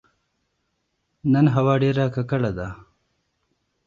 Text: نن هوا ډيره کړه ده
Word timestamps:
نن 1.33 1.45
هوا 1.55 1.73
ډيره 1.83 2.05
کړه 2.29 2.51
ده 2.57 2.67